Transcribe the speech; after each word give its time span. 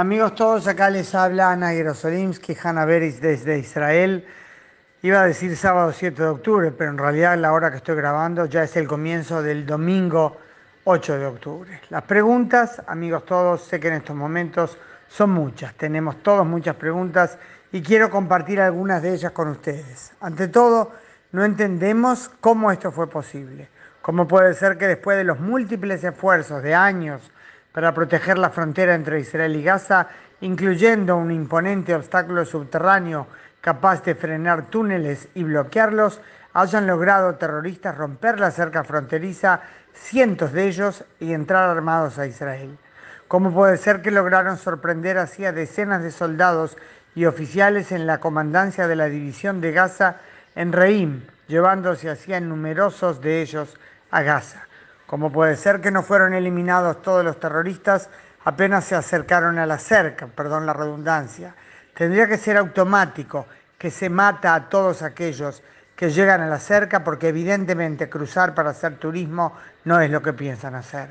Amigos 0.00 0.34
todos, 0.34 0.66
acá 0.66 0.88
les 0.88 1.14
habla 1.14 1.50
Ana 1.50 1.72
Jerosolimsky, 1.72 2.56
Hanna 2.64 2.86
Beris 2.86 3.20
desde 3.20 3.58
Israel. 3.58 4.26
Iba 5.02 5.20
a 5.20 5.26
decir 5.26 5.54
sábado 5.58 5.92
7 5.92 6.22
de 6.22 6.28
octubre, 6.30 6.72
pero 6.72 6.90
en 6.90 6.96
realidad 6.96 7.36
la 7.36 7.52
hora 7.52 7.70
que 7.70 7.76
estoy 7.76 7.96
grabando 7.96 8.46
ya 8.46 8.62
es 8.62 8.74
el 8.78 8.88
comienzo 8.88 9.42
del 9.42 9.66
domingo 9.66 10.38
8 10.84 11.18
de 11.18 11.26
octubre. 11.26 11.80
Las 11.90 12.04
preguntas, 12.04 12.80
amigos 12.86 13.26
todos, 13.26 13.60
sé 13.60 13.78
que 13.78 13.88
en 13.88 13.94
estos 13.96 14.16
momentos 14.16 14.78
son 15.06 15.32
muchas, 15.32 15.74
tenemos 15.74 16.22
todos 16.22 16.46
muchas 16.46 16.76
preguntas 16.76 17.36
y 17.70 17.82
quiero 17.82 18.08
compartir 18.08 18.58
algunas 18.58 19.02
de 19.02 19.12
ellas 19.12 19.32
con 19.32 19.48
ustedes. 19.48 20.12
Ante 20.22 20.48
todo, 20.48 20.92
no 21.32 21.44
entendemos 21.44 22.30
cómo 22.40 22.72
esto 22.72 22.90
fue 22.90 23.10
posible. 23.10 23.68
¿Cómo 24.00 24.26
puede 24.26 24.54
ser 24.54 24.78
que 24.78 24.88
después 24.88 25.18
de 25.18 25.24
los 25.24 25.40
múltiples 25.40 26.02
esfuerzos 26.02 26.62
de 26.62 26.74
años, 26.74 27.30
para 27.72 27.94
proteger 27.94 28.38
la 28.38 28.50
frontera 28.50 28.94
entre 28.94 29.20
Israel 29.20 29.56
y 29.56 29.62
Gaza, 29.62 30.08
incluyendo 30.40 31.16
un 31.16 31.30
imponente 31.30 31.94
obstáculo 31.94 32.44
subterráneo 32.44 33.26
capaz 33.60 34.02
de 34.04 34.14
frenar 34.14 34.70
túneles 34.70 35.28
y 35.34 35.44
bloquearlos, 35.44 36.20
hayan 36.54 36.86
logrado 36.86 37.34
terroristas 37.34 37.96
romper 37.96 38.40
la 38.40 38.50
cerca 38.50 38.84
fronteriza, 38.84 39.60
cientos 39.92 40.52
de 40.52 40.66
ellos, 40.66 41.04
y 41.20 41.32
entrar 41.32 41.68
armados 41.68 42.18
a 42.18 42.26
Israel. 42.26 42.76
¿Cómo 43.28 43.52
puede 43.52 43.76
ser 43.76 44.02
que 44.02 44.10
lograron 44.10 44.56
sorprender 44.56 45.18
así 45.18 45.44
a 45.44 45.52
decenas 45.52 46.02
de 46.02 46.10
soldados 46.10 46.76
y 47.14 47.26
oficiales 47.26 47.92
en 47.92 48.06
la 48.06 48.18
comandancia 48.18 48.88
de 48.88 48.96
la 48.96 49.06
división 49.06 49.60
de 49.60 49.72
Gaza 49.72 50.16
en 50.56 50.72
Reim, 50.72 51.22
llevándose 51.46 52.10
así 52.10 52.32
a 52.32 52.40
numerosos 52.40 53.20
de 53.20 53.42
ellos 53.42 53.76
a 54.10 54.22
Gaza? 54.22 54.66
¿Cómo 55.10 55.32
puede 55.32 55.56
ser 55.56 55.80
que 55.80 55.90
no 55.90 56.04
fueron 56.04 56.34
eliminados 56.34 57.02
todos 57.02 57.24
los 57.24 57.40
terroristas 57.40 58.08
apenas 58.44 58.84
se 58.84 58.94
acercaron 58.94 59.58
a 59.58 59.66
la 59.66 59.76
cerca? 59.76 60.28
Perdón 60.28 60.66
la 60.66 60.72
redundancia. 60.72 61.52
Tendría 61.94 62.28
que 62.28 62.38
ser 62.38 62.56
automático, 62.56 63.48
que 63.76 63.90
se 63.90 64.08
mata 64.08 64.54
a 64.54 64.68
todos 64.68 65.02
aquellos 65.02 65.64
que 65.96 66.10
llegan 66.10 66.42
a 66.42 66.46
la 66.46 66.60
cerca 66.60 67.02
porque 67.02 67.26
evidentemente 67.26 68.08
cruzar 68.08 68.54
para 68.54 68.70
hacer 68.70 68.98
turismo 68.98 69.56
no 69.82 70.00
es 70.00 70.12
lo 70.12 70.22
que 70.22 70.32
piensan 70.32 70.76
hacer. 70.76 71.08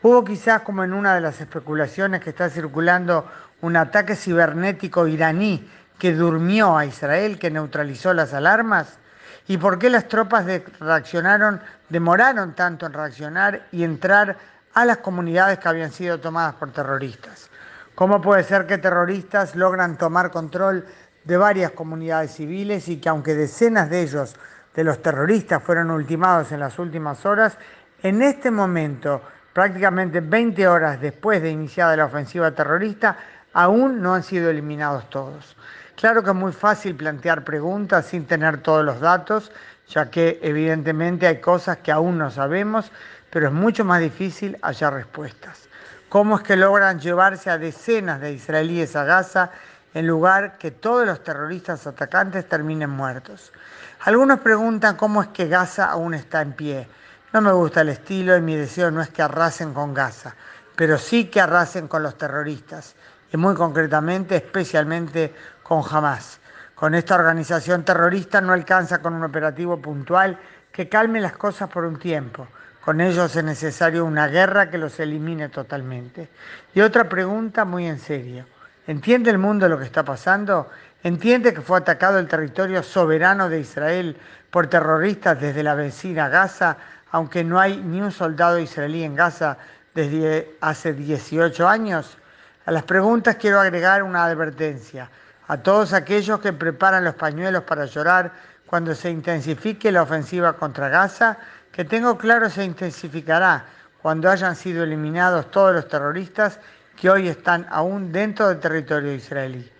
Hubo 0.00 0.24
quizás 0.24 0.62
como 0.62 0.82
en 0.82 0.94
una 0.94 1.14
de 1.14 1.20
las 1.20 1.38
especulaciones 1.38 2.22
que 2.22 2.30
está 2.30 2.48
circulando 2.48 3.30
un 3.60 3.76
ataque 3.76 4.16
cibernético 4.16 5.06
iraní 5.06 5.70
que 5.98 6.14
durmió 6.14 6.78
a 6.78 6.86
Israel, 6.86 7.38
que 7.38 7.50
neutralizó 7.50 8.14
las 8.14 8.32
alarmas. 8.32 8.98
¿Y 9.46 9.58
por 9.58 9.78
qué 9.78 9.90
las 9.90 10.08
tropas 10.08 10.46
reaccionaron, 10.80 11.60
demoraron 11.88 12.54
tanto 12.54 12.86
en 12.86 12.94
reaccionar 12.94 13.66
y 13.72 13.84
entrar 13.84 14.36
a 14.72 14.84
las 14.84 14.98
comunidades 14.98 15.58
que 15.58 15.68
habían 15.68 15.92
sido 15.92 16.18
tomadas 16.18 16.54
por 16.54 16.70
terroristas? 16.70 17.50
¿Cómo 17.94 18.20
puede 18.20 18.42
ser 18.42 18.66
que 18.66 18.78
terroristas 18.78 19.54
logran 19.54 19.98
tomar 19.98 20.30
control 20.30 20.84
de 21.24 21.36
varias 21.36 21.72
comunidades 21.72 22.32
civiles 22.32 22.88
y 22.88 22.96
que 22.96 23.08
aunque 23.08 23.34
decenas 23.34 23.90
de 23.90 24.02
ellos, 24.02 24.34
de 24.74 24.84
los 24.84 25.00
terroristas, 25.02 25.62
fueron 25.62 25.90
ultimados 25.90 26.50
en 26.52 26.60
las 26.60 26.78
últimas 26.78 27.24
horas, 27.24 27.56
en 28.02 28.22
este 28.22 28.50
momento, 28.50 29.22
prácticamente 29.52 30.20
20 30.20 30.66
horas 30.66 31.00
después 31.00 31.40
de 31.40 31.50
iniciada 31.50 31.96
la 31.96 32.06
ofensiva 32.06 32.50
terrorista, 32.50 33.16
aún 33.52 34.02
no 34.02 34.14
han 34.14 34.22
sido 34.22 34.50
eliminados 34.50 35.08
todos? 35.08 35.56
Claro 35.96 36.24
que 36.24 36.30
es 36.30 36.36
muy 36.36 36.52
fácil 36.52 36.96
plantear 36.96 37.44
preguntas 37.44 38.06
sin 38.06 38.26
tener 38.26 38.58
todos 38.58 38.84
los 38.84 39.00
datos, 39.00 39.52
ya 39.88 40.10
que 40.10 40.40
evidentemente 40.42 41.26
hay 41.26 41.40
cosas 41.40 41.78
que 41.78 41.92
aún 41.92 42.18
no 42.18 42.30
sabemos, 42.32 42.90
pero 43.30 43.46
es 43.46 43.52
mucho 43.52 43.84
más 43.84 44.00
difícil 44.00 44.58
hallar 44.62 44.94
respuestas. 44.94 45.68
¿Cómo 46.08 46.36
es 46.36 46.42
que 46.42 46.56
logran 46.56 46.98
llevarse 46.98 47.48
a 47.48 47.58
decenas 47.58 48.20
de 48.20 48.32
israelíes 48.32 48.96
a 48.96 49.04
Gaza 49.04 49.50
en 49.94 50.06
lugar 50.06 50.58
que 50.58 50.72
todos 50.72 51.06
los 51.06 51.22
terroristas 51.22 51.86
atacantes 51.86 52.48
terminen 52.48 52.90
muertos? 52.90 53.52
Algunos 54.00 54.40
preguntan 54.40 54.96
cómo 54.96 55.22
es 55.22 55.28
que 55.28 55.48
Gaza 55.48 55.86
aún 55.86 56.14
está 56.14 56.42
en 56.42 56.52
pie. 56.54 56.88
No 57.32 57.40
me 57.40 57.52
gusta 57.52 57.82
el 57.82 57.90
estilo 57.90 58.36
y 58.36 58.40
mi 58.40 58.56
deseo 58.56 58.90
no 58.90 59.00
es 59.00 59.10
que 59.10 59.22
arrasen 59.22 59.72
con 59.72 59.94
Gaza, 59.94 60.34
pero 60.74 60.98
sí 60.98 61.26
que 61.26 61.40
arrasen 61.40 61.86
con 61.86 62.02
los 62.02 62.18
terroristas 62.18 62.96
y 63.32 63.36
muy 63.36 63.56
concretamente, 63.56 64.36
especialmente 64.36 65.34
con 65.64 65.82
Hamas. 65.90 66.38
Con 66.76 66.94
esta 66.94 67.16
organización 67.16 67.84
terrorista 67.84 68.40
no 68.40 68.52
alcanza 68.52 69.00
con 69.00 69.14
un 69.14 69.24
operativo 69.24 69.78
puntual 69.78 70.38
que 70.70 70.88
calme 70.88 71.20
las 71.20 71.32
cosas 71.32 71.68
por 71.68 71.84
un 71.84 71.98
tiempo. 71.98 72.46
Con 72.84 73.00
ellos 73.00 73.34
es 73.34 73.42
necesario 73.42 74.04
una 74.04 74.28
guerra 74.28 74.70
que 74.70 74.76
los 74.76 75.00
elimine 75.00 75.48
totalmente. 75.48 76.28
Y 76.74 76.82
otra 76.82 77.08
pregunta 77.08 77.64
muy 77.64 77.86
en 77.86 77.98
serio. 77.98 78.44
¿Entiende 78.86 79.30
el 79.30 79.38
mundo 79.38 79.68
lo 79.68 79.78
que 79.78 79.84
está 79.84 80.04
pasando? 80.04 80.68
¿Entiende 81.02 81.54
que 81.54 81.62
fue 81.62 81.78
atacado 81.78 82.18
el 82.18 82.28
territorio 82.28 82.82
soberano 82.82 83.48
de 83.48 83.60
Israel 83.60 84.16
por 84.50 84.66
terroristas 84.66 85.40
desde 85.40 85.62
la 85.62 85.74
vecina 85.74 86.28
Gaza, 86.28 86.76
aunque 87.10 87.42
no 87.42 87.58
hay 87.58 87.78
ni 87.78 88.02
un 88.02 88.12
soldado 88.12 88.58
israelí 88.58 89.02
en 89.02 89.14
Gaza 89.14 89.56
desde 89.94 90.56
hace 90.60 90.92
18 90.92 91.66
años? 91.66 92.18
A 92.66 92.70
las 92.70 92.82
preguntas 92.82 93.36
quiero 93.36 93.60
agregar 93.60 94.02
una 94.02 94.24
advertencia. 94.24 95.08
A 95.48 95.58
todos 95.58 95.92
aquellos 95.92 96.40
que 96.40 96.52
preparan 96.52 97.04
los 97.04 97.14
pañuelos 97.14 97.64
para 97.64 97.84
llorar 97.84 98.32
cuando 98.66 98.94
se 98.94 99.10
intensifique 99.10 99.92
la 99.92 100.02
ofensiva 100.02 100.54
contra 100.54 100.88
Gaza, 100.88 101.36
que 101.70 101.84
tengo 101.84 102.16
claro 102.16 102.48
se 102.48 102.64
intensificará 102.64 103.64
cuando 104.00 104.30
hayan 104.30 104.56
sido 104.56 104.84
eliminados 104.84 105.50
todos 105.50 105.74
los 105.74 105.88
terroristas 105.88 106.58
que 106.96 107.10
hoy 107.10 107.28
están 107.28 107.66
aún 107.70 108.12
dentro 108.12 108.48
del 108.48 108.60
territorio 108.60 109.12
israelí. 109.12 109.70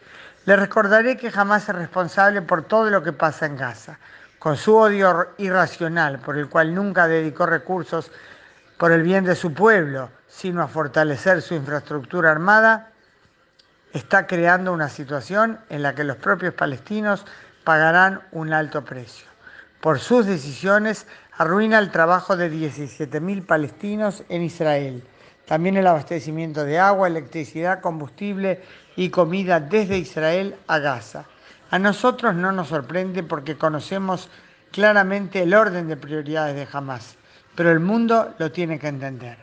Les 0.45 0.59
recordaré 0.59 1.17
que 1.17 1.31
jamás 1.31 1.69
es 1.69 1.75
responsable 1.75 2.43
por 2.43 2.63
todo 2.63 2.91
lo 2.91 3.03
que 3.03 3.13
pasa 3.13 3.47
en 3.47 3.57
Gaza, 3.57 3.99
con 4.39 4.57
su 4.57 4.77
odio 4.77 5.31
irracional 5.39 6.19
por 6.19 6.37
el 6.37 6.49
cual 6.49 6.75
nunca 6.75 7.09
dedicó 7.09 7.47
recursos 7.47 8.11
por 8.77 8.93
el 8.93 9.03
bien 9.03 9.25
de 9.25 9.35
su 9.35 9.55
pueblo, 9.55 10.11
sino 10.29 10.63
a 10.63 10.69
fortalecer 10.69 11.41
su 11.41 11.55
infraestructura 11.55 12.31
armada, 12.31 12.91
está 13.95 14.27
creando 14.27 14.73
una 14.73 14.89
situación 14.89 15.59
en 15.71 15.83
la 15.83 15.95
que 15.95 16.05
los 16.05 16.17
propios 16.17 16.53
palestinos 16.53 17.25
pagarán 17.63 18.21
un 18.33 18.53
alto 18.53 18.85
precio. 18.85 19.27
Por 19.81 20.01
sus 20.01 20.27
decisiones 20.27 21.07
arruina 21.39 21.79
el 21.79 21.91
trabajo 21.91 22.37
de 22.37 22.51
17.000 22.51 23.47
palestinos 23.47 24.25
en 24.29 24.43
Israel. 24.43 25.05
También 25.47 25.77
el 25.77 25.87
abastecimiento 25.87 26.65
de 26.65 26.79
agua, 26.79 27.07
electricidad, 27.07 27.81
combustible 27.81 28.63
y 28.97 29.11
comida 29.11 29.61
desde 29.61 29.99
Israel 29.99 30.57
a 30.67 30.79
Gaza. 30.79 31.25
A 31.71 31.79
nosotros 31.79 32.35
no 32.35 32.51
nos 32.51 32.69
sorprende 32.69 33.23
porque 33.23 33.57
conocemos 33.57 34.29
claramente 34.73 35.43
el 35.43 35.55
orden 35.55 35.87
de 35.87 35.97
prioridades 35.97 36.57
de 36.57 36.67
Hamas, 36.73 37.17
pero 37.55 37.71
el 37.71 37.81
mundo 37.81 38.35
lo 38.39 38.51
tiene 38.51 38.79
que 38.79 38.89
entender. 38.89 39.39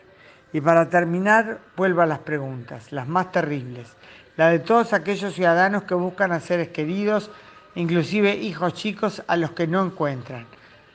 Y 0.54 0.60
para 0.60 0.90
terminar, 0.90 1.60
vuelvo 1.78 2.02
a 2.02 2.06
las 2.06 2.20
preguntas, 2.20 2.92
las 2.92 3.08
más 3.08 3.32
terribles, 3.32 3.88
la 4.38 4.50
de 4.50 4.60
todos 4.60 4.94
aquellos 4.94 5.34
ciudadanos 5.34 5.84
que 5.84 5.94
buscan 5.94 6.32
a 6.32 6.40
seres 6.40 6.70
queridos, 6.70 7.30
inclusive 7.76 8.36
hijos 8.36 8.74
chicos 8.74 9.24
a 9.28 9.38
los 9.38 9.52
que 9.52 9.68
no 9.68 9.84
encuentran. 9.86 10.46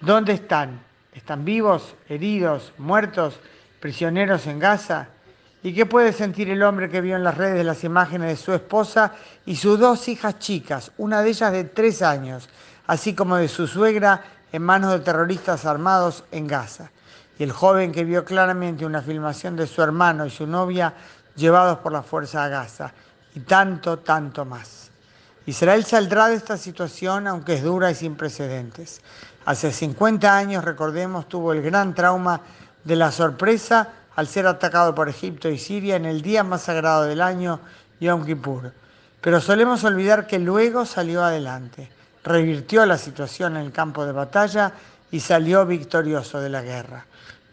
¿Dónde 0.01 0.33
están? 0.33 0.81
¿Están 1.13 1.45
vivos, 1.45 1.95
heridos, 2.09 2.73
muertos, 2.79 3.39
prisioneros 3.81 4.47
en 4.47 4.59
Gaza? 4.59 5.09
¿Y 5.63 5.73
qué 5.73 5.87
puede 5.87 6.13
sentir 6.13 6.51
el 6.51 6.63
hombre 6.63 6.89
que 6.89 7.01
vio 7.01 7.17
en 7.17 7.25
las 7.25 7.37
redes 7.37 7.65
las 7.65 7.83
imágenes 7.85 8.29
de 8.29 8.37
su 8.37 8.53
esposa 8.53 9.15
y 9.45 9.57
sus 9.57 9.79
dos 9.79 10.07
hijas 10.09 10.39
chicas, 10.39 10.93
una 10.99 11.23
de 11.23 11.31
ellas 11.31 11.53
de 11.53 11.65
tres 11.65 12.03
años, 12.03 12.49
así 12.87 13.15
como 13.15 13.37
de 13.37 13.49
su 13.49 13.67
suegra 13.67 14.23
en 14.53 14.63
manos 14.63 14.93
de 14.93 15.01
terroristas 15.01 15.65
armados 15.65 16.25
en 16.31 16.47
Gaza? 16.47 16.91
y 17.39 17.43
el 17.43 17.53
joven 17.53 17.93
que 17.93 18.05
vio 18.05 18.25
claramente 18.25 18.87
una 18.87 19.03
filmación 19.03 19.57
de 19.57 19.67
su 19.67 19.83
hermano 19.83 20.27
y 20.27 20.31
su 20.31 20.47
novia 20.47 20.95
llevados 21.35 21.79
por 21.79 21.93
la 21.93 22.03
fuerza 22.03 22.45
a 22.45 22.49
Gaza, 22.49 22.93
y 23.37 23.41
tanto, 23.41 23.99
tanto 23.99 24.47
más. 24.47 24.91
Israel 25.45 25.85
saldrá 25.85 26.29
de 26.29 26.37
esta 26.37 26.57
situación 26.57 27.29
aunque 27.29 27.55
es 27.55 27.63
dura 27.63 27.91
y 27.91 27.95
sin 27.95 28.17
precedentes. 28.17 29.03
Hace 29.45 29.73
50 29.73 30.35
años, 30.35 30.65
recordemos, 30.65 31.29
tuvo 31.29 31.53
el 31.53 31.61
gran 31.61 31.95
trauma 31.95 32.41
de 32.83 32.97
la 32.97 33.13
sorpresa 33.13 33.93
al 34.17 34.27
ser 34.27 34.47
atacado 34.47 34.95
por 34.95 35.11
Egipto 35.11 35.51
y 35.51 35.59
Siria 35.59 35.97
en 35.97 36.07
el 36.07 36.23
día 36.23 36.43
más 36.45 36.63
sagrado 36.63 37.05
del 37.05 37.21
año, 37.21 37.61
Yom 38.01 38.25
Kippur. 38.25 38.73
Pero 39.21 39.41
solemos 39.43 39.85
olvidar 39.85 40.27
que 40.27 40.39
luego 40.39 40.87
salió 40.87 41.23
adelante, 41.23 41.91
revirtió 42.25 42.87
la 42.87 42.97
situación 42.97 43.59
en 43.59 43.67
el 43.67 43.73
campo 43.73 44.07
de 44.07 44.13
batalla 44.13 44.73
y 45.11 45.21
salió 45.21 45.67
victorioso 45.67 46.41
de 46.41 46.49
la 46.49 46.63
guerra. 46.63 47.05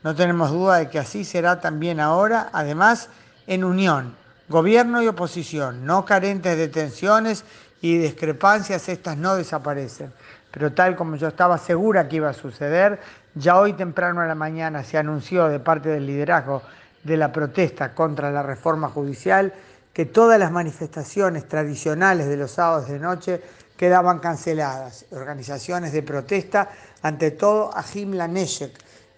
No 0.02 0.16
tenemos 0.16 0.52
duda 0.52 0.78
de 0.78 0.90
que 0.90 1.00
así 1.00 1.26
será 1.26 1.60
también 1.60 2.00
ahora, 2.00 2.50
además 2.54 3.10
en 3.48 3.66
unión, 3.66 4.16
gobierno 4.50 5.02
y 5.02 5.08
oposición, 5.08 5.86
no 5.86 6.06
carentes 6.06 6.58
de 6.58 6.68
tensiones 6.68 7.46
y 7.82 7.98
discrepancias, 7.98 8.90
estas 8.90 9.18
no 9.18 9.36
desaparecen. 9.36 10.12
Pero 10.52 10.74
tal 10.74 10.96
como 10.96 11.16
yo 11.16 11.28
estaba 11.28 11.58
segura 11.58 12.08
que 12.08 12.18
iba 12.18 12.30
a 12.30 12.34
suceder, 12.34 13.00
ya 13.36 13.60
hoy 13.60 13.74
temprano 13.74 14.22
a 14.22 14.26
la 14.26 14.36
mañana 14.36 14.84
se 14.84 14.98
anunció 14.98 15.48
de 15.48 15.60
parte 15.60 15.90
del 15.90 16.06
liderazgo 16.06 16.62
de 17.04 17.18
la 17.18 17.32
protesta 17.32 17.94
contra 17.94 18.32
la 18.32 18.44
reforma 18.44 18.90
judicial 18.90 19.54
que 19.94 20.06
todas 20.06 20.40
las 20.40 20.52
manifestaciones 20.52 21.48
tradicionales 21.48 22.28
de 22.28 22.38
los 22.38 22.52
sábados 22.52 22.88
de 22.88 23.00
noche 23.00 23.42
quedaban 23.78 24.20
canceladas. 24.20 25.06
Organizaciones 25.12 25.92
de 25.94 26.04
protesta, 26.04 26.70
ante 27.02 27.32
todo 27.32 27.76
Ajim 27.76 28.14
Laneshek, 28.14 28.72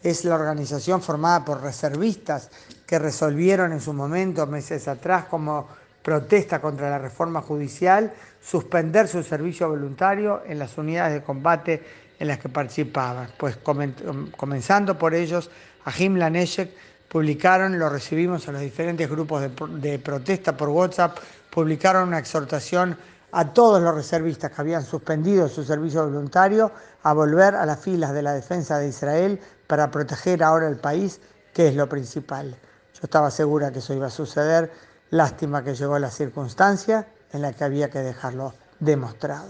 es 0.06 0.24
la 0.24 0.36
organización 0.36 1.02
formada 1.02 1.44
por 1.44 1.64
reservistas 1.64 2.52
que 2.86 3.00
resolvieron 3.00 3.72
en 3.72 3.82
su 3.82 3.92
momento, 3.92 4.46
meses 4.46 4.88
atrás, 4.88 5.26
como 5.26 5.68
protesta 6.04 6.62
contra 6.62 6.92
la 6.92 7.00
reforma 7.00 7.42
judicial, 7.42 8.14
suspender 8.40 9.08
su 9.08 9.24
servicio 9.24 9.68
voluntario 9.68 10.44
en 10.46 10.60
las 10.60 10.78
unidades 10.78 11.16
de 11.16 11.24
combate 11.24 11.84
en 12.20 12.28
las 12.28 12.38
que 12.38 12.50
participaban. 12.50 13.30
Pues 13.36 13.58
comenzando 13.58 14.96
por 14.96 15.16
ellos, 15.16 15.50
Ajim 15.86 16.18
Laneshek 16.18 16.72
publicaron, 17.10 17.80
lo 17.80 17.90
recibimos 17.90 18.48
en 18.48 18.54
los 18.54 18.62
diferentes 18.62 19.10
grupos 19.10 19.42
de, 19.42 19.50
de 19.90 19.98
protesta 19.98 20.56
por 20.56 20.70
WhatsApp, 20.70 21.18
publicaron 21.50 22.10
una 22.10 22.20
exhortación 22.20 22.96
a 23.32 23.54
todos 23.54 23.82
los 23.82 23.96
reservistas 23.96 24.52
que 24.52 24.62
habían 24.62 24.86
suspendido 24.86 25.50
su 25.50 25.64
servicio 25.64 26.06
voluntario 26.06 26.72
a 27.04 27.12
volver 27.14 27.56
a 27.56 27.66
las 27.66 27.80
filas 27.80 28.14
de 28.14 28.22
la 28.22 28.34
defensa 28.34 28.78
de 28.78 28.90
Israel 28.90 29.40
para 29.68 29.92
proteger 29.92 30.44
ahora 30.44 30.68
el 30.68 30.78
país, 30.78 31.22
que 31.54 31.68
es 31.68 31.76
lo 31.76 31.88
principal. 31.90 32.56
Yo 32.94 33.02
estaba 33.04 33.32
segura 33.32 33.72
que 33.72 33.80
eso 33.80 33.94
iba 33.94 34.08
a 34.08 34.12
suceder, 34.12 34.72
lástima 35.10 35.64
que 35.64 35.76
llegó 35.76 36.00
la 36.00 36.12
circunstancia 36.12 37.08
en 37.32 37.42
la 37.42 37.54
que 37.54 37.64
había 37.64 37.90
que 37.90 38.00
dejarlo 38.00 38.54
demostrado. 38.80 39.50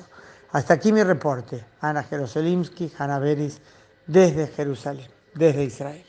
Hasta 0.51 0.75
aquí 0.75 0.91
mi 0.91 1.03
reporte. 1.03 1.65
Ana 1.81 2.03
Jerosolimsky, 2.03 2.91
Hanna 2.97 3.19
Beris, 3.19 3.61
desde 4.07 4.47
Jerusalén, 4.47 5.09
desde 5.33 5.63
Israel. 5.63 6.05